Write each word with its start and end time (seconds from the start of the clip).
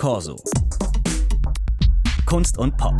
Corso. 0.00 0.42
Kunst 2.24 2.56
und 2.56 2.74
Pop. 2.78 2.94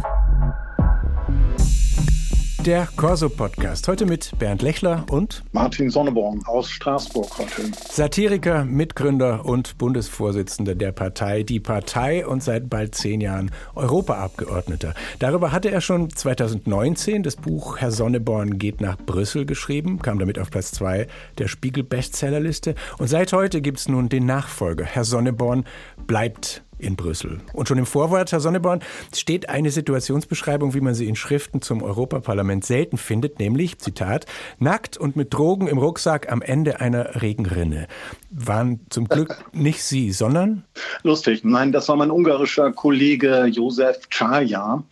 Der 2.67 2.87
Corso-Podcast. 2.95 3.89
Heute 3.89 4.05
mit 4.05 4.39
Bernd 4.39 4.61
Lechler 4.61 5.07
und 5.09 5.43
Martin 5.53 5.89
Sonneborn 5.89 6.43
aus 6.45 6.69
Straßburg 6.69 7.39
heute. 7.39 7.71
Satiriker, 7.91 8.67
Mitgründer 8.67 9.47
und 9.47 9.79
Bundesvorsitzender 9.79 10.75
der 10.75 10.93
Partei 10.93 11.43
Die 11.43 11.59
Partei 11.59 12.27
und 12.27 12.43
seit 12.43 12.69
bald 12.69 12.95
zehn 12.95 13.23
Jahren 13.23 13.51
Europaabgeordneter. 13.75 14.93
Darüber 15.21 15.53
hatte 15.53 15.71
er 15.71 15.81
schon 15.81 16.11
2019 16.11 17.23
das 17.23 17.37
Buch 17.37 17.79
Herr 17.79 17.93
Sonneborn 17.93 18.59
geht 18.59 18.83
nach 18.83 18.99
Brüssel 18.99 19.47
geschrieben, 19.47 20.01
kam 20.01 20.19
damit 20.19 20.39
auf 20.39 20.51
Platz 20.51 20.71
zwei 20.71 21.07
der 21.39 21.49
Spiegel-Bestsellerliste. 21.49 22.75
Und 22.99 23.09
seit 23.09 23.33
heute 23.33 23.63
gibt 23.63 23.79
es 23.79 23.89
nun 23.89 24.11
den 24.11 24.27
Nachfolger. 24.27 24.85
Herr 24.85 25.05
Sonneborn 25.05 25.65
bleibt 26.07 26.63
in 26.81 26.97
Brüssel. 26.97 27.41
Und 27.53 27.69
schon 27.69 27.79
im 27.79 27.87
Vorwort, 27.87 28.33
Herr 28.33 28.41
Sonneborn, 28.41 28.81
steht 29.15 29.49
eine 29.49 29.71
Situationsbeschreibung, 29.71 30.75
wie 30.75 30.81
man 30.81 30.95
sie 30.95 31.07
in 31.07 31.17
Schriften 31.17 31.63
zum 31.63 31.83
Europaparlament 31.83 32.65
selten 32.65 32.97
findet, 32.97 33.39
nämlich, 33.39 33.79
Zitat, 33.79 34.27
nackt 34.59 34.97
und 34.97 35.17
mit 35.17 35.33
Drogen 35.33 35.69
im 35.69 35.79
Rucksack 35.79 36.31
am 36.31 36.43
Ende 36.43 36.81
einer 36.81 37.23
Regenrinne. 37.23 37.87
Waren 38.31 38.81
zum 38.91 39.09
Glück 39.09 39.45
nicht 39.53 39.83
Sie, 39.83 40.13
sondern? 40.13 40.65
Lustig. 41.03 41.45
Nein, 41.45 41.73
das 41.73 41.89
war 41.89 41.97
mein 41.97 42.11
ungarischer 42.11 42.73
Kollege 42.73 43.47
Josef 43.47 44.09
Czaja. 44.09 44.85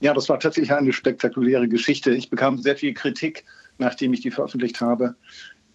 Ja, 0.00 0.14
das 0.14 0.28
war 0.28 0.40
tatsächlich 0.40 0.72
eine 0.72 0.92
spektakuläre 0.92 1.68
Geschichte. 1.68 2.12
Ich 2.12 2.28
bekam 2.28 2.58
sehr 2.58 2.76
viel 2.76 2.92
Kritik, 2.92 3.44
nachdem 3.78 4.12
ich 4.12 4.20
die 4.20 4.30
veröffentlicht 4.30 4.80
habe 4.80 5.14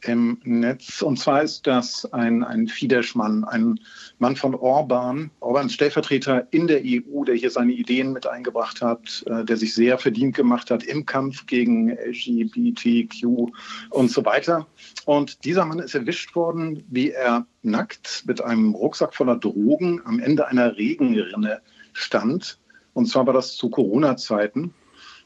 im 0.03 0.39
Netz. 0.43 1.01
Und 1.01 1.17
zwar 1.19 1.43
ist 1.43 1.65
das 1.67 2.11
ein, 2.13 2.43
ein 2.43 2.67
Fidesz-Mann, 2.67 3.43
ein 3.43 3.79
Mann 4.19 4.35
von 4.35 4.55
Orban, 4.55 5.31
Orbans 5.39 5.73
Stellvertreter 5.73 6.47
in 6.51 6.67
der 6.67 6.81
EU, 6.83 7.23
der 7.23 7.35
hier 7.35 7.49
seine 7.49 7.73
Ideen 7.73 8.13
mit 8.13 8.27
eingebracht 8.27 8.81
hat, 8.81 9.23
äh, 9.27 9.43
der 9.43 9.57
sich 9.57 9.73
sehr 9.73 9.97
verdient 9.97 10.35
gemacht 10.35 10.71
hat 10.71 10.83
im 10.83 11.05
Kampf 11.05 11.45
gegen 11.45 11.89
LGBTQ 11.89 13.51
und 13.89 14.11
so 14.11 14.25
weiter. 14.25 14.67
Und 15.05 15.43
dieser 15.45 15.65
Mann 15.65 15.79
ist 15.79 15.95
erwischt 15.95 16.35
worden, 16.35 16.83
wie 16.89 17.11
er 17.11 17.45
nackt 17.63 18.23
mit 18.25 18.41
einem 18.41 18.73
Rucksack 18.75 19.15
voller 19.15 19.37
Drogen 19.37 20.01
am 20.05 20.19
Ende 20.19 20.47
einer 20.47 20.77
Regenrinne 20.77 21.61
stand. 21.93 22.59
Und 22.93 23.07
zwar 23.07 23.25
war 23.25 23.33
das 23.33 23.55
zu 23.55 23.69
Corona-Zeiten. 23.69 24.73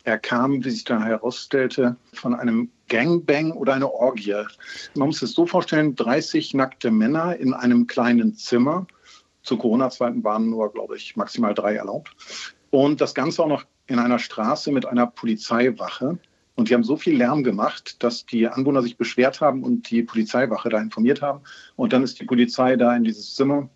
Er 0.04 0.18
kam, 0.18 0.64
wie 0.64 0.70
sich 0.70 0.84
da 0.84 1.04
herausstellte, 1.04 1.96
von 2.14 2.34
einem 2.34 2.72
Gangbang 2.90 3.52
oder 3.52 3.74
einer 3.74 3.92
Orgie. 3.94 4.34
Man 4.96 5.08
muss 5.08 5.22
es 5.22 5.34
so 5.34 5.46
vorstellen, 5.46 5.96
30 5.96 6.54
nackte 6.54 6.90
Männer 6.92 7.38
in 7.38 7.54
einem 7.54 7.88
kleinen 7.88 8.36
Zimmer. 8.36 8.88
Zu 9.44 9.58
Corona-Zeiten 9.58 10.24
waren 10.24 10.50
nur, 10.50 10.72
glaube 10.74 10.98
ich, 10.98 11.16
maximal 11.16 11.54
drei 11.54 11.76
erlaubt. 11.76 12.16
Und 12.72 13.02
das 13.02 13.14
Ganze 13.14 13.44
auch 13.44 13.48
noch 13.48 13.66
in 13.88 14.00
einer 14.00 14.20
Straße 14.20 14.72
mit 14.72 14.86
einer 14.86 15.08
Polizeiwache. 15.08 16.18
Und 16.56 16.70
die 16.70 16.74
haben 16.74 16.84
so 16.84 16.98
viel 16.98 17.16
Lärm 17.16 17.44
gemacht, 17.44 18.04
dass 18.04 18.26
die 18.26 18.48
Anwohner 18.48 18.82
sich 18.82 18.98
beschwert 18.98 19.42
haben 19.42 19.64
und 19.64 19.90
die 19.90 20.04
Polizeiwache 20.04 20.70
da 20.70 20.80
informiert 20.80 21.22
haben. 21.22 21.42
Und 21.76 21.94
dann 21.94 22.04
ist 22.04 22.20
die 22.20 22.26
Polizei 22.26 22.76
da 22.76 22.96
in 22.96 23.04
dieses 23.04 23.36
Zimmer. 23.36 23.70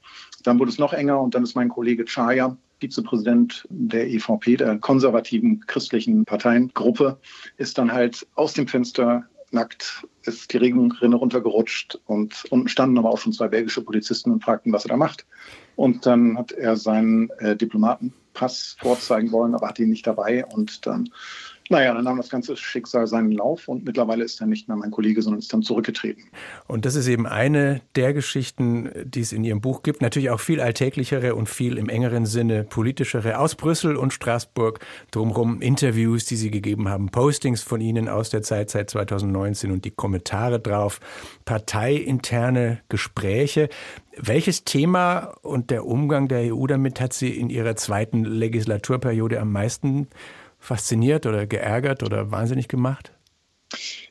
Dann 0.44 0.60
wurde 0.60 0.72
es 0.72 0.80
noch 0.80 0.94
enger 0.94 1.20
und 1.22 1.36
dann 1.36 1.44
ist 1.44 1.56
mein 1.56 1.70
Kollege 1.70 2.06
Chaya 2.06 2.58
Vizepräsident 2.80 3.66
der 3.70 4.08
EVP, 4.08 4.58
der 4.58 4.78
konservativen 4.80 5.66
christlichen 5.66 6.26
Parteiengruppe, 6.26 7.18
ist 7.58 7.78
dann 7.78 7.92
halt 7.92 8.28
aus 8.36 8.54
dem 8.54 8.68
Fenster 8.68 9.26
nackt, 9.52 10.06
ist 10.24 10.54
die 10.54 10.58
Regenrinne 10.58 11.16
runtergerutscht 11.16 12.00
und 12.06 12.46
unten 12.50 12.68
standen 12.68 12.98
aber 12.98 13.10
auch 13.10 13.18
schon 13.18 13.34
zwei 13.34 13.48
belgische 13.48 13.82
Polizisten 13.82 14.32
und 14.32 14.44
fragten, 14.44 14.74
was 14.74 14.86
er 14.86 14.90
da 14.90 14.98
macht. 14.98 15.26
Und 15.76 16.06
dann 16.06 16.38
hat 16.38 16.52
er 16.52 16.76
seinen 16.78 17.30
äh, 17.40 17.56
Diplomatenpass 17.56 18.78
vorzeigen 18.80 19.32
wollen, 19.32 19.56
aber 19.56 19.70
hat 19.70 19.80
ihn 19.80 19.90
nicht 19.90 20.08
dabei 20.08 20.46
und 20.46 20.86
dann 20.86 21.10
naja, 21.70 21.94
dann 21.96 22.04
nahm 22.04 22.18
das 22.18 22.30
ganze 22.30 22.56
Schicksal 22.56 23.08
seinen 23.08 23.32
Lauf 23.32 23.68
und 23.68 23.86
mittlerweile 23.86 24.24
ist 24.24 24.40
er 24.40 24.46
nicht 24.46 24.68
mehr 24.68 24.78
mein 24.78 24.92
Kollege, 24.92 25.22
sondern 25.22 25.40
ist 25.40 25.52
dann 25.52 25.64
zurückgetreten. 25.64 26.26
Und 26.68 26.86
das 26.86 26.96
ist 26.96 27.08
eben 27.08 27.26
eine 27.26 27.82
der 27.96 28.14
Geschichten, 28.14 28.92
die 29.04 29.22
es 29.22 29.34
in 29.34 29.44
Ihrem 29.44 29.62
Buch 29.62 29.82
gibt. 29.82 30.02
Natürlich 30.02 30.30
auch 30.30 30.40
viel 30.40 30.62
alltäglichere 30.62 31.34
und 31.34 31.50
viel 31.50 31.78
im 31.78 31.90
engeren 31.90 32.28
Sinne 32.28 32.66
politischere 32.66 33.40
aus 33.40 33.56
Brüssel 33.56 33.96
und 33.96 34.14
Straßburg 34.14 34.80
drumherum. 35.10 35.62
Interviews, 35.62 36.26
die 36.26 36.36
Sie 36.36 36.52
gegeben 36.52 36.88
haben, 36.88 37.10
Postings 37.10 37.64
von 37.64 37.82
Ihnen 37.82 38.10
aus 38.10 38.30
der 38.30 38.44
Zeit 38.44 38.70
seit 38.70 38.92
2019 38.92 39.72
und 39.72 39.86
die 39.86 39.92
Kommentare 39.92 40.60
drauf, 40.60 41.00
parteiinterne 41.46 42.82
Gespräche. 42.90 43.70
Welches 44.18 44.66
Thema 44.66 45.34
und 45.42 45.72
der 45.72 45.86
Umgang 45.86 46.28
der 46.28 46.56
EU 46.56 46.68
damit 46.68 47.02
hat 47.02 47.14
Sie 47.14 47.32
in 47.32 47.50
Ihrer 47.50 47.76
zweiten 47.76 48.24
Legislaturperiode 48.24 49.40
am 49.40 49.52
meisten 49.52 50.08
fasziniert 50.66 51.26
oder 51.26 51.46
geärgert 51.46 52.04
oder 52.04 52.32
wahnsinnig 52.32 52.68
gemacht? 52.68 53.12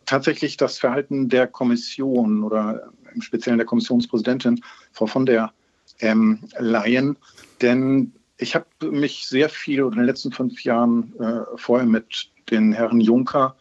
Tatsächlich 0.07 0.57
das 0.57 0.79
Verhalten 0.79 1.29
der 1.29 1.47
Kommission 1.47 2.43
oder 2.43 2.93
im 3.15 3.23
Speziellen 3.23 3.59
der 3.59 3.67
Kommissionspräsidentin, 3.67 4.63
Frau 4.93 5.07
von 5.07 5.27
der 5.27 5.53
ähm, 6.01 6.41
Leyen. 6.59 7.17
Denn 7.63 8.13
ich 8.39 8.55
habe 8.55 8.67
mich 8.91 9.27
sehr 9.27 9.49
viel 9.49 9.81
in 9.81 9.91
den 9.91 10.05
letzten 10.05 10.33
fünf 10.33 10.65
Jahren 10.65 11.15
äh, 11.21 11.43
vorher 11.57 11.87
mit 11.87 12.31
den 12.51 12.73
Herren 12.73 13.01
Juncker, 13.01 13.57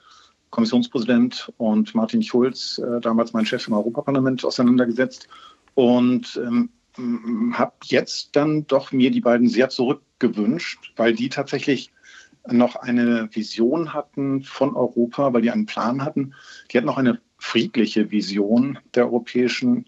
Kommissionspräsident, 0.50 1.52
und 1.58 1.96
Martin 1.96 2.22
Schulz, 2.22 2.80
äh, 2.80 3.00
damals 3.02 3.34
mein 3.34 3.46
Chef 3.46 3.68
im 3.68 3.74
Europaparlament, 3.74 4.44
auseinandergesetzt 4.44 5.28
und 5.76 6.40
ähm, 6.44 6.70
habe 7.54 7.74
jetzt 7.86 8.36
dann 8.36 8.68
doch 8.68 8.92
mir 8.92 9.10
die 9.10 9.22
beiden 9.22 9.48
sehr 9.48 9.70
zurückgewünscht, 9.70 10.94
weil 10.96 11.14
die 11.14 11.30
tatsächlich 11.30 11.92
noch 12.48 12.76
eine 12.76 13.30
Vision 13.32 13.94
hatten 13.94 14.42
von 14.42 14.76
Europa, 14.76 15.34
weil 15.34 15.42
die 15.42 15.52
einen 15.52 15.66
Plan 15.66 16.04
hatten. 16.04 16.34
Die 16.72 16.78
hatten 16.78 16.88
noch 16.88 16.98
eine 16.98 17.20
friedliche 17.38 18.12
Vision 18.12 18.80
der 18.96 19.06
Europäischen 19.06 19.86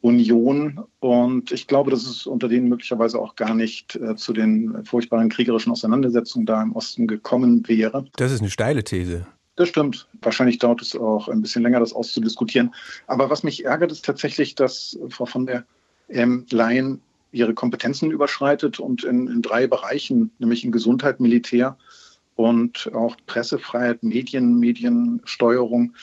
Union. 0.00 0.84
Und 1.00 1.50
ich 1.50 1.66
glaube, 1.66 1.90
dass 1.90 2.06
es 2.06 2.26
unter 2.26 2.48
denen 2.48 2.68
möglicherweise 2.68 3.18
auch 3.18 3.36
gar 3.36 3.54
nicht 3.54 3.96
äh, 3.96 4.16
zu 4.16 4.34
den 4.34 4.84
furchtbaren 4.84 5.30
kriegerischen 5.30 5.72
Auseinandersetzungen 5.72 6.44
da 6.44 6.62
im 6.62 6.72
Osten 6.72 7.06
gekommen 7.06 7.66
wäre. 7.66 8.04
Das 8.16 8.30
ist 8.30 8.40
eine 8.40 8.50
steile 8.50 8.84
These. 8.84 9.26
Das 9.56 9.68
stimmt. 9.68 10.08
Wahrscheinlich 10.20 10.58
dauert 10.58 10.82
es 10.82 10.94
auch 10.94 11.28
ein 11.28 11.40
bisschen 11.40 11.62
länger, 11.62 11.80
das 11.80 11.92
auszudiskutieren. 11.92 12.74
Aber 13.06 13.30
was 13.30 13.44
mich 13.44 13.64
ärgert, 13.64 13.92
ist 13.92 14.04
tatsächlich, 14.04 14.54
dass 14.54 14.98
Frau 15.08 15.26
von 15.26 15.46
der 15.46 15.64
ähm, 16.08 16.44
Leyen 16.50 17.00
ihre 17.34 17.54
Kompetenzen 17.54 18.10
überschreitet 18.10 18.78
und 18.78 19.04
in, 19.04 19.26
in 19.28 19.42
drei 19.42 19.66
Bereichen, 19.66 20.30
nämlich 20.38 20.64
in 20.64 20.72
Gesundheit, 20.72 21.20
Militär 21.20 21.76
und 22.36 22.90
auch 22.94 23.16
Pressefreiheit, 23.26 24.02
Medien, 24.02 24.58
Mediensteuerung, 24.58 25.94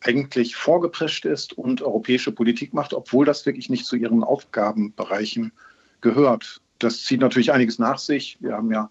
eigentlich 0.00 0.54
vorgeprescht 0.54 1.24
ist 1.24 1.52
und 1.58 1.82
europäische 1.82 2.32
Politik 2.32 2.72
macht, 2.72 2.94
obwohl 2.94 3.26
das 3.26 3.44
wirklich 3.46 3.68
nicht 3.68 3.84
zu 3.84 3.96
ihren 3.96 4.22
Aufgabenbereichen 4.22 5.52
gehört. 6.00 6.60
Das 6.78 7.02
zieht 7.02 7.20
natürlich 7.20 7.52
einiges 7.52 7.80
nach 7.80 7.98
sich. 7.98 8.38
Wir 8.40 8.52
haben 8.52 8.70
ja 8.70 8.90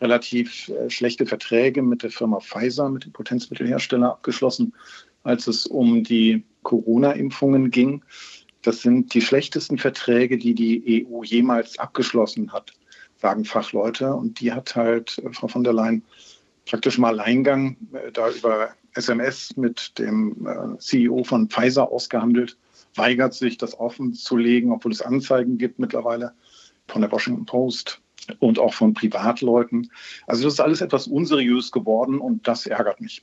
relativ 0.00 0.68
äh, 0.68 0.90
schlechte 0.90 1.26
Verträge 1.26 1.82
mit 1.82 2.02
der 2.02 2.10
Firma 2.10 2.40
Pfizer, 2.40 2.88
mit 2.88 3.04
dem 3.04 3.12
Potenzmittelhersteller 3.12 4.10
abgeschlossen, 4.10 4.74
als 5.22 5.46
es 5.46 5.66
um 5.66 6.02
die 6.02 6.44
Corona-Impfungen 6.64 7.70
ging. 7.70 8.02
Das 8.62 8.82
sind 8.82 9.14
die 9.14 9.20
schlechtesten 9.20 9.78
Verträge, 9.78 10.36
die 10.38 10.54
die 10.54 11.06
EU 11.06 11.22
jemals 11.22 11.78
abgeschlossen 11.78 12.52
hat, 12.52 12.72
sagen 13.16 13.44
Fachleute. 13.44 14.14
Und 14.14 14.40
die 14.40 14.52
hat 14.52 14.74
halt 14.74 15.18
äh, 15.18 15.32
Frau 15.32 15.48
von 15.48 15.64
der 15.64 15.72
Leyen 15.72 16.02
praktisch 16.66 16.98
im 16.98 17.04
Alleingang 17.04 17.76
äh, 17.92 18.12
da 18.12 18.30
über 18.30 18.70
SMS 18.94 19.56
mit 19.56 19.98
dem 19.98 20.46
äh, 20.46 20.78
CEO 20.78 21.24
von 21.24 21.48
Pfizer 21.48 21.90
ausgehandelt, 21.90 22.56
weigert 22.94 23.34
sich, 23.34 23.58
das 23.58 23.78
offen 23.78 24.14
zu 24.14 24.36
legen, 24.36 24.72
obwohl 24.72 24.92
es 24.92 25.02
Anzeigen 25.02 25.58
gibt 25.58 25.78
mittlerweile 25.78 26.32
von 26.88 27.02
der 27.02 27.12
Washington 27.12 27.46
Post 27.46 28.00
und 28.40 28.58
auch 28.58 28.74
von 28.74 28.92
Privatleuten. 28.92 29.90
Also 30.26 30.44
das 30.44 30.54
ist 30.54 30.60
alles 30.60 30.80
etwas 30.80 31.06
unseriös 31.06 31.70
geworden 31.70 32.18
und 32.18 32.46
das 32.48 32.66
ärgert 32.66 33.00
mich. 33.00 33.22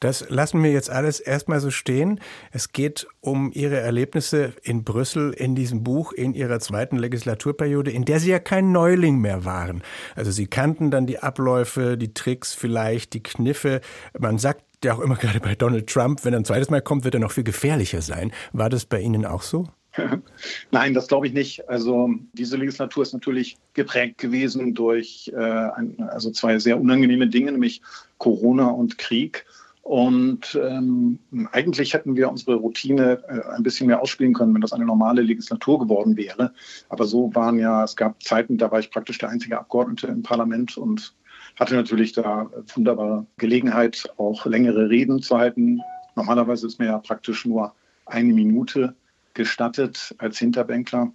Das 0.00 0.28
lassen 0.28 0.62
wir 0.62 0.70
jetzt 0.70 0.90
alles 0.90 1.20
erstmal 1.20 1.60
so 1.60 1.70
stehen. 1.70 2.20
Es 2.52 2.72
geht 2.72 3.06
um 3.20 3.50
Ihre 3.52 3.78
Erlebnisse 3.78 4.52
in 4.62 4.84
Brüssel 4.84 5.32
in 5.32 5.54
diesem 5.54 5.82
Buch 5.82 6.12
in 6.12 6.34
Ihrer 6.34 6.60
zweiten 6.60 6.96
Legislaturperiode, 6.96 7.90
in 7.90 8.04
der 8.04 8.20
Sie 8.20 8.30
ja 8.30 8.38
kein 8.38 8.72
Neuling 8.72 9.18
mehr 9.18 9.44
waren. 9.44 9.82
Also 10.14 10.30
Sie 10.30 10.46
kannten 10.46 10.90
dann 10.90 11.06
die 11.06 11.18
Abläufe, 11.18 11.96
die 11.96 12.14
Tricks 12.14 12.54
vielleicht, 12.54 13.12
die 13.14 13.22
Kniffe. 13.22 13.80
Man 14.18 14.38
sagt 14.38 14.64
ja 14.84 14.94
auch 14.94 15.00
immer 15.00 15.16
gerade 15.16 15.40
bei 15.40 15.54
Donald 15.54 15.88
Trump, 15.88 16.24
wenn 16.24 16.32
er 16.32 16.40
ein 16.40 16.44
zweites 16.44 16.70
Mal 16.70 16.82
kommt, 16.82 17.04
wird 17.04 17.14
er 17.14 17.20
noch 17.20 17.32
viel 17.32 17.44
gefährlicher 17.44 18.02
sein. 18.02 18.32
War 18.52 18.70
das 18.70 18.84
bei 18.84 19.00
Ihnen 19.00 19.26
auch 19.26 19.42
so? 19.42 19.66
Nein, 20.70 20.94
das 20.94 21.08
glaube 21.08 21.26
ich 21.26 21.32
nicht. 21.32 21.68
Also 21.68 22.10
diese 22.32 22.56
Legislatur 22.56 23.02
ist 23.02 23.12
natürlich 23.12 23.56
geprägt 23.74 24.18
gewesen 24.18 24.74
durch 24.74 25.32
äh, 25.34 25.40
ein, 25.40 25.96
also 26.10 26.30
zwei 26.30 26.58
sehr 26.58 26.80
unangenehme 26.80 27.26
Dinge, 27.28 27.52
nämlich 27.52 27.82
Corona 28.18 28.68
und 28.68 28.98
Krieg. 28.98 29.44
Und 29.88 30.54
ähm, 30.62 31.18
eigentlich 31.50 31.94
hätten 31.94 32.14
wir 32.14 32.28
unsere 32.28 32.56
Routine 32.56 33.22
äh, 33.26 33.56
ein 33.56 33.62
bisschen 33.62 33.86
mehr 33.86 34.02
ausspielen 34.02 34.34
können, 34.34 34.52
wenn 34.52 34.60
das 34.60 34.74
eine 34.74 34.84
normale 34.84 35.22
Legislatur 35.22 35.78
geworden 35.78 36.18
wäre. 36.18 36.52
Aber 36.90 37.06
so 37.06 37.34
waren 37.34 37.58
ja, 37.58 37.84
es 37.84 37.96
gab 37.96 38.22
Zeiten, 38.22 38.58
da 38.58 38.70
war 38.70 38.80
ich 38.80 38.90
praktisch 38.90 39.16
der 39.16 39.30
einzige 39.30 39.58
Abgeordnete 39.58 40.08
im 40.08 40.22
Parlament 40.22 40.76
und 40.76 41.14
hatte 41.58 41.74
natürlich 41.74 42.12
da 42.12 42.50
wunderbare 42.74 43.24
Gelegenheit, 43.38 44.12
auch 44.18 44.44
längere 44.44 44.90
Reden 44.90 45.22
zu 45.22 45.38
halten. 45.38 45.80
Normalerweise 46.16 46.66
ist 46.66 46.78
mir 46.78 46.88
ja 46.88 46.98
praktisch 46.98 47.46
nur 47.46 47.72
eine 48.04 48.34
Minute 48.34 48.94
gestattet 49.32 50.14
als 50.18 50.36
Hinterbänkler. 50.38 51.12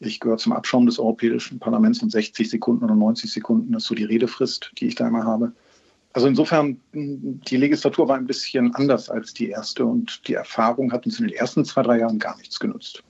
Ich 0.00 0.18
gehöre 0.18 0.38
zum 0.38 0.54
Abschaum 0.54 0.86
des 0.86 0.98
Europäischen 0.98 1.58
Parlaments 1.58 2.02
und 2.02 2.10
60 2.10 2.48
Sekunden 2.48 2.84
oder 2.84 2.94
90 2.94 3.30
Sekunden 3.30 3.74
ist 3.74 3.84
so 3.84 3.94
die 3.94 4.04
Redefrist, 4.04 4.72
die 4.78 4.86
ich 4.86 4.94
da 4.94 5.08
immer 5.08 5.24
habe. 5.24 5.52
Also 6.12 6.26
insofern, 6.26 6.80
die 6.92 7.56
Legislatur 7.56 8.08
war 8.08 8.16
ein 8.16 8.26
bisschen 8.26 8.74
anders 8.74 9.10
als 9.10 9.34
die 9.34 9.50
erste 9.50 9.84
und 9.84 10.26
die 10.26 10.34
Erfahrung 10.34 10.92
hat 10.92 11.06
uns 11.06 11.20
in 11.20 11.28
den 11.28 11.36
ersten 11.36 11.64
zwei, 11.64 11.82
drei 11.82 11.98
Jahren 11.98 12.18
gar 12.18 12.36
nichts 12.38 12.58
genutzt. 12.58 13.02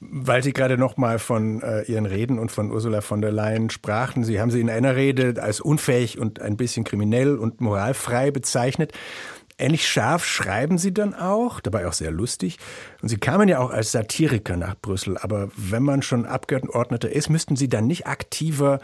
Weil 0.00 0.42
Sie 0.44 0.52
gerade 0.52 0.78
noch 0.78 0.96
mal 0.96 1.18
von 1.18 1.60
äh, 1.60 1.82
Ihren 1.82 2.06
Reden 2.06 2.38
und 2.38 2.52
von 2.52 2.70
Ursula 2.70 3.00
von 3.00 3.20
der 3.20 3.32
Leyen 3.32 3.68
sprachen, 3.68 4.24
Sie 4.24 4.40
haben 4.40 4.50
sie 4.50 4.60
in 4.60 4.70
einer 4.70 4.94
Rede 4.94 5.42
als 5.42 5.60
unfähig 5.60 6.18
und 6.18 6.40
ein 6.40 6.56
bisschen 6.56 6.84
kriminell 6.84 7.36
und 7.36 7.60
moralfrei 7.60 8.30
bezeichnet. 8.30 8.92
Ähnlich 9.60 9.88
scharf 9.88 10.24
schreiben 10.24 10.78
Sie 10.78 10.94
dann 10.94 11.14
auch, 11.14 11.58
dabei 11.58 11.88
auch 11.88 11.92
sehr 11.92 12.12
lustig. 12.12 12.58
Und 13.02 13.08
Sie 13.08 13.16
kamen 13.16 13.48
ja 13.48 13.58
auch 13.58 13.70
als 13.70 13.90
Satiriker 13.90 14.56
nach 14.56 14.76
Brüssel. 14.80 15.18
Aber 15.18 15.50
wenn 15.56 15.82
man 15.82 16.02
schon 16.02 16.26
Abgeordneter 16.26 17.10
ist, 17.10 17.28
müssten 17.28 17.56
Sie 17.56 17.68
dann 17.68 17.88
nicht 17.88 18.06
aktiver 18.06 18.78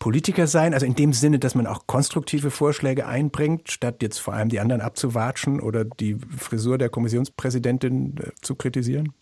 Politiker 0.00 0.48
sein? 0.48 0.74
Also 0.74 0.86
in 0.86 0.96
dem 0.96 1.12
Sinne, 1.12 1.38
dass 1.38 1.54
man 1.54 1.68
auch 1.68 1.86
konstruktive 1.86 2.50
Vorschläge 2.50 3.06
einbringt, 3.06 3.70
statt 3.70 4.02
jetzt 4.02 4.18
vor 4.18 4.34
allem 4.34 4.48
die 4.48 4.58
anderen 4.58 4.80
abzuwatschen 4.80 5.60
oder 5.60 5.84
die 5.84 6.16
Frisur 6.36 6.78
der 6.78 6.88
Kommissionspräsidentin 6.88 8.16
äh, 8.18 8.30
zu 8.40 8.56
kritisieren? 8.56 9.12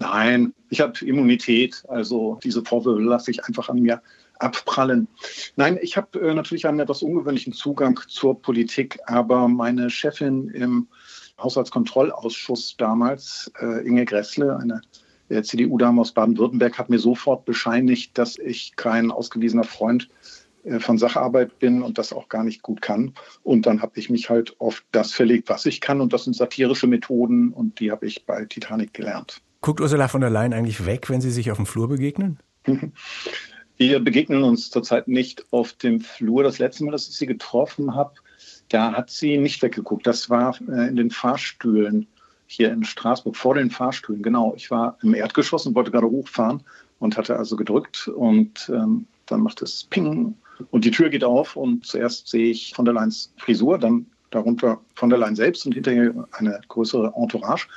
Nein, 0.00 0.54
ich 0.70 0.80
habe 0.80 1.04
Immunität. 1.04 1.84
Also 1.86 2.40
diese 2.42 2.64
Vorwürfe 2.64 3.00
lasse 3.00 3.30
ich 3.30 3.44
einfach 3.44 3.68
an 3.68 3.80
mir 3.80 4.02
abprallen. 4.38 5.06
Nein, 5.56 5.78
ich 5.80 5.96
habe 5.96 6.18
äh, 6.18 6.34
natürlich 6.34 6.66
einen 6.66 6.80
etwas 6.80 7.02
ungewöhnlichen 7.02 7.52
Zugang 7.52 8.00
zur 8.08 8.40
Politik, 8.40 8.98
aber 9.06 9.48
meine 9.48 9.90
Chefin 9.90 10.48
im 10.48 10.88
Haushaltskontrollausschuss 11.38 12.76
damals, 12.78 13.52
äh, 13.60 13.86
Inge 13.86 14.06
Gressle, 14.06 14.56
eine 14.56 14.80
der 15.32 15.42
CDU-Dame 15.42 16.00
aus 16.00 16.12
Baden-Württemberg 16.12 16.78
hat 16.78 16.90
mir 16.90 16.98
sofort 16.98 17.44
bescheinigt, 17.44 18.18
dass 18.18 18.38
ich 18.38 18.76
kein 18.76 19.10
ausgewiesener 19.10 19.64
Freund 19.64 20.08
äh, 20.64 20.78
von 20.78 20.98
Sacharbeit 20.98 21.58
bin 21.58 21.82
und 21.82 21.98
das 21.98 22.12
auch 22.12 22.28
gar 22.28 22.44
nicht 22.44 22.62
gut 22.62 22.82
kann. 22.82 23.14
Und 23.42 23.66
dann 23.66 23.82
habe 23.82 23.98
ich 23.98 24.10
mich 24.10 24.30
halt 24.30 24.60
auf 24.60 24.84
das 24.92 25.12
verlegt, 25.12 25.48
was 25.48 25.66
ich 25.66 25.80
kann. 25.80 26.00
Und 26.00 26.12
das 26.12 26.24
sind 26.24 26.36
satirische 26.36 26.86
Methoden 26.86 27.52
und 27.52 27.80
die 27.80 27.90
habe 27.90 28.06
ich 28.06 28.26
bei 28.26 28.44
Titanic 28.44 28.92
gelernt. 28.92 29.40
Guckt 29.62 29.80
Ursula 29.80 30.08
von 30.08 30.20
der 30.20 30.30
Leyen 30.30 30.52
eigentlich 30.52 30.84
weg, 30.86 31.08
wenn 31.08 31.20
Sie 31.20 31.30
sich 31.30 31.50
auf 31.50 31.56
dem 31.56 31.66
Flur 31.66 31.88
begegnen? 31.88 32.38
Wir 33.78 33.98
begegnen 34.00 34.44
uns 34.44 34.70
zurzeit 34.70 35.08
nicht 35.08 35.46
auf 35.50 35.72
dem 35.72 36.00
Flur. 36.00 36.44
Das 36.44 36.58
letzte 36.58 36.84
Mal, 36.84 36.92
dass 36.92 37.08
ich 37.08 37.16
sie 37.16 37.26
getroffen 37.26 37.94
habe, 37.94 38.14
da 38.68 38.92
hat 38.92 39.10
sie 39.10 39.38
nicht 39.38 39.62
weggeguckt. 39.62 40.06
Das 40.06 40.30
war 40.30 40.56
äh, 40.68 40.88
in 40.88 40.96
den 40.96 41.10
Fahrstühlen 41.10 42.06
hier 42.52 42.70
in 42.70 42.84
Straßburg 42.84 43.36
vor 43.36 43.54
den 43.54 43.70
Fahrstühlen. 43.70 44.22
Genau, 44.22 44.52
ich 44.56 44.70
war 44.70 44.98
im 45.02 45.14
Erdgeschoss 45.14 45.66
und 45.66 45.74
wollte 45.74 45.90
gerade 45.90 46.06
hochfahren 46.06 46.62
und 46.98 47.16
hatte 47.16 47.36
also 47.36 47.56
gedrückt 47.56 48.08
und 48.08 48.70
ähm, 48.72 49.06
dann 49.26 49.40
macht 49.40 49.62
es 49.62 49.84
Ping 49.84 50.34
und 50.70 50.84
die 50.84 50.90
Tür 50.90 51.08
geht 51.08 51.24
auf 51.24 51.56
und 51.56 51.86
zuerst 51.86 52.28
sehe 52.28 52.50
ich 52.50 52.74
von 52.74 52.84
der 52.84 52.94
Leyen's 52.94 53.32
Frisur, 53.38 53.78
dann 53.78 54.06
darunter 54.30 54.80
von 54.94 55.08
der 55.08 55.18
Leyen 55.18 55.36
selbst 55.36 55.64
und 55.66 55.72
hinterher 55.72 56.28
eine 56.32 56.60
größere 56.68 57.12
Entourage. 57.16 57.68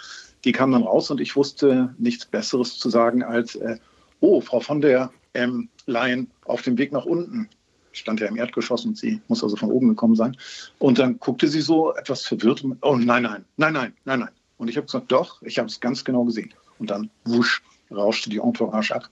Die 0.44 0.52
kam 0.52 0.72
dann 0.72 0.84
raus 0.84 1.10
und 1.10 1.22
ich 1.22 1.36
wusste 1.36 1.96
nichts 1.98 2.26
Besseres 2.26 2.78
zu 2.78 2.90
sagen 2.90 3.24
als, 3.24 3.56
äh, 3.56 3.78
oh, 4.20 4.42
Frau 4.42 4.60
von 4.60 4.82
der 4.82 5.12
ähm, 5.34 5.70
Leyen 5.86 6.30
auf 6.46 6.62
dem 6.62 6.78
Weg 6.78 6.92
nach 6.92 7.06
unten 7.06 7.50
stand 7.98 8.20
ja 8.20 8.28
im 8.28 8.38
Erdgeschoss 8.38 8.86
und 8.86 8.98
sie 8.98 9.22
muss 9.28 9.44
also 9.44 9.56
von 9.56 9.72
oben 9.72 9.90
gekommen 9.90 10.16
sein. 10.16 10.36
Und 10.80 11.00
dann 11.00 11.20
guckte 11.20 11.48
sie 11.48 11.62
so 11.62 11.94
etwas 11.96 12.26
verwirrt. 12.26 12.64
Oh 12.82 12.96
nein, 12.96 13.24
nein, 13.24 13.46
nein, 13.58 13.74
nein, 13.74 13.94
nein, 14.04 14.20
nein. 14.20 14.30
Und 14.58 14.70
ich 14.70 14.78
habe 14.78 14.86
gesagt, 14.86 15.12
doch, 15.12 15.42
ich 15.42 15.60
habe 15.60 15.68
es 15.68 15.80
ganz 15.80 16.04
genau 16.04 16.24
gesehen. 16.24 16.54
Und 16.80 16.90
dann 16.90 17.10
wusch, 17.26 17.62
rauschte 17.92 18.30
die 18.30 18.38
Entourage 18.38 18.96
ab. 18.96 19.10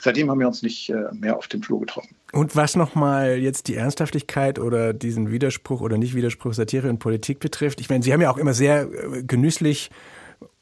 Seitdem 0.00 0.30
haben 0.30 0.40
wir 0.40 0.46
uns 0.46 0.62
nicht 0.62 0.90
äh, 0.90 1.12
mehr 1.12 1.36
auf 1.36 1.48
dem 1.48 1.62
Flur 1.62 1.80
getroffen. 1.80 2.14
Und 2.32 2.56
was 2.56 2.76
nochmal 2.76 3.38
jetzt 3.38 3.68
die 3.68 3.74
Ernsthaftigkeit 3.74 4.58
oder 4.58 4.92
diesen 4.92 5.30
Widerspruch 5.30 5.80
oder 5.80 5.98
Nicht-Widerspruch 5.98 6.54
Satire 6.54 6.88
und 6.88 6.98
Politik 6.98 7.40
betrifft, 7.40 7.80
ich 7.80 7.90
meine, 7.90 8.02
Sie 8.02 8.12
haben 8.12 8.20
ja 8.20 8.30
auch 8.30 8.38
immer 8.38 8.54
sehr 8.54 8.82
äh, 8.82 9.22
genüsslich 9.22 9.90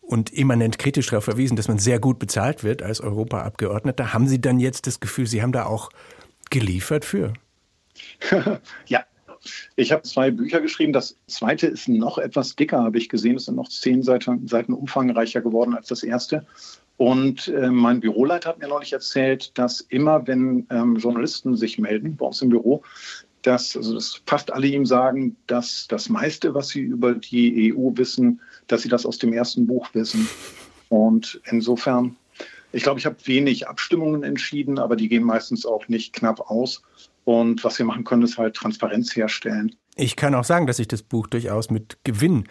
und 0.00 0.32
immanent 0.32 0.78
kritisch 0.78 1.08
darauf 1.08 1.24
verwiesen, 1.24 1.56
dass 1.56 1.68
man 1.68 1.78
sehr 1.78 2.00
gut 2.00 2.18
bezahlt 2.18 2.64
wird 2.64 2.82
als 2.82 3.00
Europaabgeordneter. 3.00 4.12
Haben 4.12 4.26
Sie 4.26 4.40
dann 4.40 4.58
jetzt 4.58 4.88
das 4.88 4.98
Gefühl, 4.98 5.26
Sie 5.26 5.40
haben 5.40 5.52
da 5.52 5.66
auch 5.66 5.90
geliefert 6.50 7.04
für? 7.04 7.32
ja, 8.86 9.04
ich 9.76 9.92
habe 9.92 10.02
zwei 10.02 10.30
Bücher 10.30 10.60
geschrieben. 10.60 10.92
Das 10.92 11.16
zweite 11.26 11.66
ist 11.66 11.88
noch 11.88 12.18
etwas 12.18 12.56
dicker, 12.56 12.82
habe 12.82 12.98
ich 12.98 13.08
gesehen. 13.08 13.36
Es 13.36 13.46
sind 13.46 13.56
noch 13.56 13.68
zehn 13.68 14.02
Seiten, 14.02 14.46
Seiten 14.46 14.72
umfangreicher 14.72 15.40
geworden 15.40 15.74
als 15.74 15.88
das 15.88 16.02
erste. 16.02 16.46
Und 16.96 17.48
äh, 17.48 17.70
mein 17.70 18.00
Büroleiter 18.00 18.50
hat 18.50 18.58
mir 18.58 18.68
neulich 18.68 18.92
erzählt, 18.92 19.56
dass 19.56 19.80
immer, 19.80 20.26
wenn 20.26 20.66
ähm, 20.70 20.96
Journalisten 20.96 21.56
sich 21.56 21.78
melden 21.78 22.16
bei 22.16 22.26
uns 22.26 22.42
im 22.42 22.50
Büro, 22.50 22.82
dass, 23.40 23.74
also 23.74 23.94
dass 23.94 24.20
fast 24.26 24.52
alle 24.52 24.66
ihm 24.66 24.84
sagen, 24.84 25.36
dass 25.46 25.86
das 25.88 26.10
meiste, 26.10 26.52
was 26.54 26.68
sie 26.68 26.80
über 26.80 27.14
die 27.14 27.72
EU 27.74 27.90
wissen, 27.94 28.40
dass 28.66 28.82
sie 28.82 28.90
das 28.90 29.06
aus 29.06 29.16
dem 29.16 29.32
ersten 29.32 29.66
Buch 29.66 29.88
wissen. 29.94 30.28
Und 30.90 31.40
insofern, 31.50 32.16
ich 32.72 32.82
glaube, 32.82 33.00
ich 33.00 33.06
habe 33.06 33.16
wenig 33.24 33.66
Abstimmungen 33.66 34.22
entschieden, 34.22 34.78
aber 34.78 34.96
die 34.96 35.08
gehen 35.08 35.24
meistens 35.24 35.64
auch 35.64 35.88
nicht 35.88 36.12
knapp 36.12 36.50
aus. 36.50 36.82
Und 37.30 37.62
was 37.62 37.78
wir 37.78 37.86
machen 37.86 38.02
können, 38.02 38.22
ist 38.22 38.38
halt 38.38 38.56
Transparenz 38.56 39.14
herstellen. 39.14 39.76
Ich 39.94 40.16
kann 40.16 40.34
auch 40.34 40.42
sagen, 40.42 40.66
dass 40.66 40.80
ich 40.80 40.88
das 40.88 41.04
Buch 41.04 41.28
durchaus 41.28 41.70
mit 41.70 41.98
Gewinn 42.02 42.48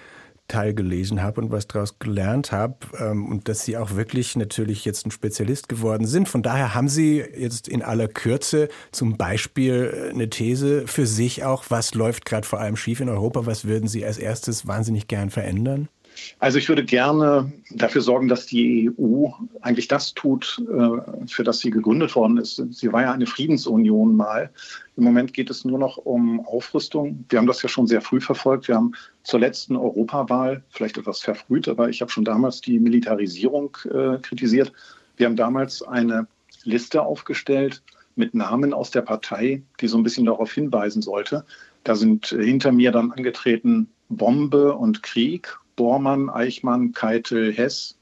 teilgelesen 0.48 1.22
habe 1.22 1.42
und 1.42 1.52
was 1.52 1.68
daraus 1.68 2.00
gelernt 2.00 2.54
habe 2.54 2.78
ähm, 2.98 3.28
und 3.28 3.50
dass 3.50 3.66
Sie 3.66 3.76
auch 3.76 3.98
wirklich 3.98 4.38
natürlich 4.38 4.86
jetzt 4.86 5.06
ein 5.06 5.12
Spezialist 5.12 5.68
geworden 5.68 6.08
sind. 6.08 6.30
Von 6.30 6.44
daher 6.44 6.76
haben 6.76 6.88
Sie 6.88 7.18
jetzt 7.18 7.68
in 7.68 7.81
aller 7.81 8.08
Kürze 8.08 8.70
zum 8.94 9.18
Beispiel 9.18 9.94
äh, 9.94 10.10
eine 10.12 10.30
These 10.30 10.88
für 10.88 11.06
sich 11.06 11.44
auch, 11.44 11.66
was 11.68 11.94
läuft 11.94 12.24
gerade 12.24 12.48
vor 12.48 12.62
allem 12.62 12.78
schief 12.78 13.02
in 13.02 13.10
Europa, 13.10 13.46
was 13.46 13.66
würden 13.66 13.90
Sie 13.90 14.06
als 14.06 14.18
erstes 14.18 14.66
wahnsinnig 14.66 15.10
gern 15.10 15.30
verändern? 15.30 15.90
Also 16.39 16.57
ich 16.57 16.69
würde 16.69 16.86
gerne 16.86 17.51
dafür 17.71 18.01
sorgen, 18.01 18.27
dass 18.27 18.45
die 18.45 18.89
EU 18.98 19.27
eigentlich 19.62 19.88
das 19.88 20.13
tut, 20.13 20.62
äh, 20.71 21.27
für 21.27 21.44
das 21.44 21.60
sie 21.60 21.69
gegründet 21.69 22.16
worden 22.16 22.38
ist. 22.38 22.63
Sie 22.71 22.92
war 22.92 23.01
ja 23.01 23.12
eine 23.12 23.25
Friedensunion 23.25 24.16
mal. 24.16 24.50
Im 24.95 25.04
Moment 25.04 25.33
geht 25.33 25.49
es 25.49 25.66
nur 25.66 25.80
noch 25.80 25.97
um 25.97 26.45
Aufrüstung. 26.45 27.26
Wir 27.30 27.40
haben 27.40 27.47
das 27.47 27.61
ja 27.61 27.69
schon 27.69 27.88
sehr 27.88 28.02
früh 28.02 28.21
verfolgt. 28.21 28.68
Wir 28.68 28.76
haben 28.76 28.94
zur 29.23 29.40
letzten 29.40 29.76
Europawahl, 29.76 30.64
vielleicht 30.69 30.97
etwas 30.97 31.19
verfrüht, 31.19 31.68
aber 31.68 31.90
ich 31.90 32.02
habe 32.02 32.11
schon 32.11 32.26
damals 32.26 32.61
die 32.61 32.80
Militarisierung 32.80 33.78
äh, 33.85 34.18
kritisiert. 34.21 34.71
Wir 35.18 35.26
haben 35.26 35.35
damals 35.35 35.81
eine 35.81 36.28
Liste 36.64 37.02
aufgestellt 37.02 37.81
mit 38.16 38.33
Namen 38.33 38.73
aus 38.73 38.92
der 38.92 39.02
Partei, 39.02 39.64
die 39.80 39.88
so 39.88 39.97
ein 39.97 40.04
bisschen 40.04 40.26
darauf 40.26 40.52
hinweisen 40.52 41.02
sollte. 41.02 41.45
Da 41.83 41.95
sind 41.95 42.28
hinter 42.28 42.71
mir 42.71 42.92
dann 42.92 43.11
angetreten 43.11 43.90
Bombe 44.09 44.73
und 44.73 45.04
Krieg 45.04 45.57
Bormann, 45.80 46.30
Eichmann, 46.30 46.92
Keitel, 46.92 47.54
Hess. 47.54 47.95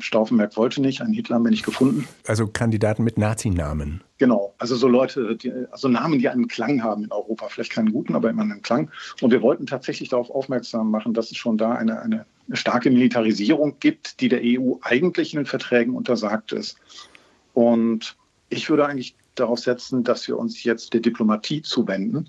Stauffenberg 0.00 0.56
wollte 0.56 0.80
nicht, 0.80 1.00
einen 1.00 1.12
Hitler 1.12 1.36
haben 1.36 1.44
wir 1.44 1.52
nicht 1.52 1.64
gefunden. 1.64 2.08
Also 2.26 2.48
Kandidaten 2.48 3.04
mit 3.04 3.18
Nazi-Namen. 3.18 4.02
Genau, 4.18 4.52
also 4.58 4.74
so 4.74 4.88
Leute, 4.88 5.36
die, 5.36 5.52
also 5.70 5.86
Namen, 5.86 6.18
die 6.18 6.28
einen 6.28 6.48
Klang 6.48 6.82
haben 6.82 7.04
in 7.04 7.12
Europa. 7.12 7.46
Vielleicht 7.50 7.70
keinen 7.70 7.92
guten, 7.92 8.16
aber 8.16 8.30
immer 8.30 8.42
einen 8.42 8.62
Klang. 8.62 8.90
Und 9.20 9.30
wir 9.30 9.42
wollten 9.42 9.64
tatsächlich 9.66 10.08
darauf 10.08 10.28
aufmerksam 10.28 10.90
machen, 10.90 11.14
dass 11.14 11.30
es 11.30 11.36
schon 11.36 11.56
da 11.56 11.70
eine, 11.72 12.00
eine 12.00 12.26
starke 12.52 12.90
Militarisierung 12.90 13.76
gibt, 13.78 14.20
die 14.20 14.28
der 14.28 14.40
EU 14.42 14.74
eigentlich 14.80 15.34
in 15.34 15.38
den 15.38 15.46
Verträgen 15.46 15.94
untersagt 15.94 16.50
ist. 16.50 16.78
Und 17.54 18.16
ich 18.48 18.68
würde 18.68 18.86
eigentlich 18.86 19.14
darauf 19.36 19.60
setzen, 19.60 20.02
dass 20.02 20.26
wir 20.26 20.36
uns 20.36 20.64
jetzt 20.64 20.94
der 20.94 21.00
Diplomatie 21.00 21.62
zuwenden 21.62 22.28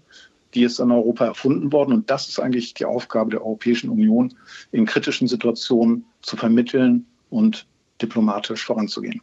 die 0.53 0.63
ist 0.63 0.79
in 0.79 0.91
Europa 0.91 1.25
erfunden 1.25 1.71
worden. 1.71 1.93
Und 1.93 2.09
das 2.09 2.27
ist 2.27 2.39
eigentlich 2.39 2.73
die 2.73 2.85
Aufgabe 2.85 3.31
der 3.31 3.41
Europäischen 3.41 3.89
Union, 3.89 4.33
in 4.71 4.85
kritischen 4.85 5.27
Situationen 5.27 6.05
zu 6.21 6.37
vermitteln 6.37 7.05
und 7.29 7.65
diplomatisch 8.01 8.65
voranzugehen. 8.65 9.21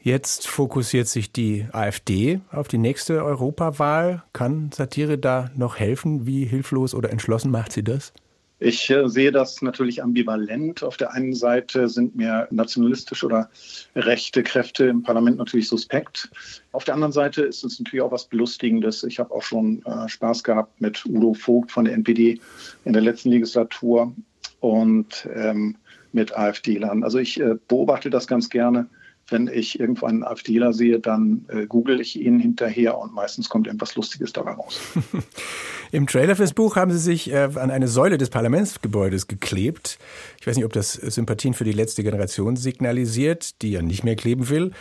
Jetzt 0.00 0.46
fokussiert 0.46 1.08
sich 1.08 1.32
die 1.32 1.66
AfD 1.72 2.40
auf 2.52 2.68
die 2.68 2.78
nächste 2.78 3.24
Europawahl. 3.24 4.22
Kann 4.32 4.70
Satire 4.72 5.18
da 5.18 5.50
noch 5.56 5.78
helfen? 5.78 6.26
Wie 6.26 6.44
hilflos 6.44 6.94
oder 6.94 7.10
entschlossen 7.10 7.50
macht 7.50 7.72
sie 7.72 7.82
das? 7.82 8.12
Ich 8.58 8.88
äh, 8.88 9.08
sehe 9.08 9.32
das 9.32 9.60
natürlich 9.60 10.02
ambivalent. 10.02 10.82
Auf 10.82 10.96
der 10.96 11.12
einen 11.12 11.34
Seite 11.34 11.88
sind 11.88 12.16
mir 12.16 12.48
nationalistische 12.50 13.26
oder 13.26 13.50
rechte 13.94 14.42
Kräfte 14.42 14.86
im 14.86 15.02
Parlament 15.02 15.36
natürlich 15.36 15.68
suspekt. 15.68 16.30
Auf 16.72 16.84
der 16.84 16.94
anderen 16.94 17.12
Seite 17.12 17.42
ist 17.42 17.64
es 17.64 17.78
natürlich 17.78 18.02
auch 18.02 18.12
was 18.12 18.24
Belustigendes. 18.24 19.04
Ich 19.04 19.18
habe 19.18 19.34
auch 19.34 19.42
schon 19.42 19.84
äh, 19.84 20.08
Spaß 20.08 20.42
gehabt 20.42 20.80
mit 20.80 21.04
Udo 21.04 21.34
Vogt 21.34 21.70
von 21.70 21.84
der 21.84 21.94
NPD 21.94 22.40
in 22.84 22.92
der 22.92 23.02
letzten 23.02 23.30
Legislatur 23.30 24.14
und 24.60 25.28
ähm, 25.34 25.76
mit 26.12 26.36
AfD-Lern. 26.36 27.04
Also 27.04 27.18
ich 27.18 27.38
äh, 27.38 27.56
beobachte 27.68 28.08
das 28.08 28.26
ganz 28.26 28.48
gerne 28.48 28.88
wenn 29.28 29.48
ich 29.48 29.80
irgendwo 29.80 30.06
einen 30.06 30.22
AfDler 30.22 30.72
sehe, 30.72 31.00
dann 31.00 31.46
äh, 31.48 31.66
google 31.66 32.00
ich 32.00 32.20
ihn 32.20 32.38
hinterher 32.38 32.96
und 32.98 33.12
meistens 33.12 33.48
kommt 33.48 33.66
irgendwas 33.66 33.96
Lustiges 33.96 34.32
dabei 34.32 34.52
raus. 34.52 34.80
Im 35.92 36.06
Trailer 36.06 36.36
fürs 36.36 36.52
Buch 36.52 36.76
haben 36.76 36.90
Sie 36.90 36.98
sich 36.98 37.32
äh, 37.32 37.48
an 37.54 37.70
eine 37.70 37.88
Säule 37.88 38.18
des 38.18 38.30
Parlamentsgebäudes 38.30 39.28
geklebt. 39.28 39.98
Ich 40.40 40.46
weiß 40.46 40.56
nicht, 40.56 40.64
ob 40.64 40.72
das 40.72 40.92
Sympathien 40.92 41.54
für 41.54 41.64
die 41.64 41.72
letzte 41.72 42.02
Generation 42.02 42.56
signalisiert, 42.56 43.62
die 43.62 43.72
ja 43.72 43.82
nicht 43.82 44.04
mehr 44.04 44.16
kleben 44.16 44.48
will, 44.48 44.72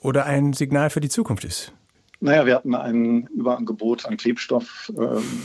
oder 0.00 0.26
ein 0.26 0.52
Signal 0.52 0.90
für 0.90 1.00
die 1.00 1.08
Zukunft 1.08 1.44
ist. 1.44 1.72
Naja, 2.20 2.46
wir 2.46 2.54
hatten 2.54 2.74
ein 2.74 3.28
Überangebot 3.34 4.06
an 4.06 4.16
Klebstoff, 4.16 4.90
äh, 4.96 5.00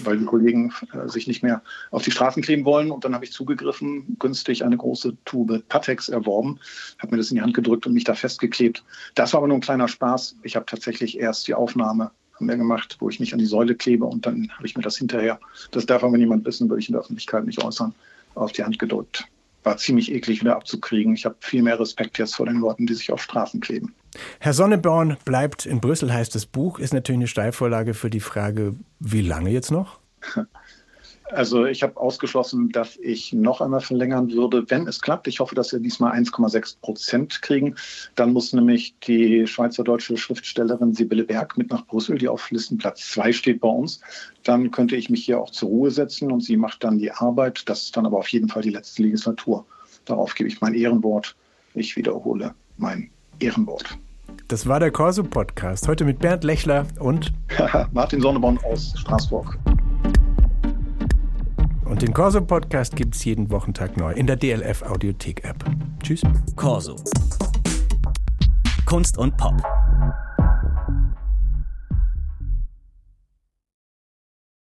weil 0.05 0.17
die 0.17 0.25
Kollegen 0.25 0.73
äh, 0.93 1.09
sich 1.09 1.27
nicht 1.27 1.43
mehr 1.43 1.61
auf 1.91 2.03
die 2.03 2.11
Straßen 2.11 2.41
kleben 2.41 2.63
wollen. 2.63 2.91
Und 2.91 3.03
dann 3.03 3.13
habe 3.13 3.25
ich 3.25 3.33
zugegriffen, 3.33 4.15
günstig 4.19 4.63
eine 4.63 4.77
große 4.77 5.17
Tube 5.25 5.63
Patex 5.67 6.07
erworben, 6.07 6.59
habe 6.99 7.11
mir 7.11 7.17
das 7.17 7.29
in 7.29 7.35
die 7.35 7.41
Hand 7.41 7.53
gedrückt 7.53 7.85
und 7.87 7.93
mich 7.93 8.05
da 8.05 8.13
festgeklebt. 8.13 8.85
Das 9.15 9.33
war 9.33 9.39
aber 9.39 9.47
nur 9.49 9.57
ein 9.57 9.61
kleiner 9.61 9.89
Spaß. 9.89 10.37
Ich 10.43 10.55
habe 10.55 10.65
tatsächlich 10.65 11.19
erst 11.19 11.47
die 11.47 11.55
Aufnahme 11.55 12.11
mehr 12.45 12.57
gemacht, 12.57 12.97
wo 12.99 13.09
ich 13.09 13.19
mich 13.19 13.33
an 13.33 13.39
die 13.39 13.45
Säule 13.45 13.75
klebe 13.75 14.05
und 14.05 14.25
dann 14.25 14.49
habe 14.55 14.65
ich 14.65 14.75
mir 14.75 14.83
das 14.83 14.97
hinterher, 14.97 15.39
das 15.71 15.85
darf 15.85 16.03
aber 16.03 16.17
niemand 16.17 16.45
wissen, 16.45 16.69
würde 16.69 16.81
ich 16.81 16.89
in 16.89 16.93
der 16.93 17.01
Öffentlichkeit 17.01 17.45
nicht 17.45 17.63
äußern, 17.63 17.93
auf 18.35 18.51
die 18.51 18.63
Hand 18.63 18.79
gedrückt 18.79 19.25
war 19.63 19.77
ziemlich 19.77 20.11
eklig 20.11 20.41
wieder 20.41 20.55
abzukriegen. 20.55 21.13
Ich 21.13 21.25
habe 21.25 21.35
viel 21.39 21.61
mehr 21.61 21.79
Respekt 21.79 22.17
jetzt 22.17 22.35
vor 22.35 22.45
den 22.45 22.59
Leuten, 22.59 22.87
die 22.87 22.93
sich 22.93 23.11
auf 23.11 23.21
Straßen 23.21 23.59
kleben. 23.59 23.93
Herr 24.39 24.53
Sonneborn 24.53 25.17
bleibt 25.23 25.65
in 25.65 25.79
Brüssel, 25.79 26.13
heißt 26.13 26.35
das 26.35 26.45
Buch, 26.45 26.79
ist 26.79 26.93
natürlich 26.93 27.19
eine 27.19 27.27
Steilvorlage 27.27 27.93
für 27.93 28.09
die 28.09 28.19
Frage, 28.19 28.75
wie 28.99 29.21
lange 29.21 29.51
jetzt 29.51 29.71
noch? 29.71 29.99
Also 31.33 31.65
ich 31.65 31.81
habe 31.81 31.97
ausgeschlossen, 31.97 32.69
dass 32.69 32.97
ich 32.97 33.31
noch 33.31 33.61
einmal 33.61 33.79
verlängern 33.79 34.31
würde, 34.31 34.69
wenn 34.69 34.87
es 34.87 35.01
klappt. 35.01 35.27
Ich 35.27 35.39
hoffe, 35.39 35.55
dass 35.55 35.71
wir 35.71 35.79
diesmal 35.79 36.13
1,6 36.13 36.77
Prozent 36.81 37.41
kriegen. 37.41 37.75
Dann 38.15 38.33
muss 38.33 38.53
nämlich 38.53 38.95
die 39.07 39.47
schweizerdeutsche 39.47 40.17
Schriftstellerin 40.17 40.93
Sibylle 40.93 41.23
Berg 41.23 41.57
mit 41.57 41.71
nach 41.71 41.85
Brüssel, 41.85 42.17
die 42.17 42.27
auf 42.27 42.51
Listenplatz 42.51 43.11
2 43.11 43.31
steht 43.31 43.61
bei 43.61 43.69
uns. 43.69 44.01
Dann 44.43 44.71
könnte 44.71 44.95
ich 44.95 45.09
mich 45.09 45.23
hier 45.23 45.39
auch 45.39 45.51
zur 45.51 45.69
Ruhe 45.69 45.91
setzen 45.91 46.31
und 46.31 46.41
sie 46.41 46.57
macht 46.57 46.83
dann 46.83 46.97
die 46.97 47.11
Arbeit. 47.11 47.63
Das 47.69 47.83
ist 47.83 47.95
dann 47.95 48.05
aber 48.05 48.17
auf 48.17 48.27
jeden 48.27 48.49
Fall 48.49 48.61
die 48.61 48.69
letzte 48.69 49.03
Legislatur. 49.03 49.65
Darauf 50.05 50.35
gebe 50.35 50.49
ich 50.49 50.59
mein 50.59 50.73
Ehrenwort. 50.73 51.35
Ich 51.73 51.95
wiederhole 51.95 52.53
mein 52.77 53.09
Ehrenwort. 53.39 53.97
Das 54.47 54.67
war 54.67 54.79
der 54.79 54.91
Corso 54.91 55.23
Podcast. 55.23 55.87
Heute 55.87 56.03
mit 56.03 56.19
Bernd 56.19 56.43
Lechler 56.43 56.85
und 56.99 57.31
Martin 57.93 58.19
Sonneborn 58.19 58.59
aus 58.65 58.93
Straßburg. 58.97 59.57
Und 61.91 62.01
den 62.01 62.13
Corso 62.13 62.39
Podcast 62.39 62.95
gibt 62.95 63.15
es 63.15 63.25
jeden 63.25 63.51
Wochentag 63.51 63.97
neu 63.97 64.13
in 64.13 64.25
der 64.25 64.37
DLF 64.37 64.81
Audiothek 64.83 65.43
App. 65.43 65.65
Tschüss. 66.01 66.21
Corso. 66.55 66.95
Kunst 68.85 69.17
und 69.17 69.35
Pop. 69.35 69.61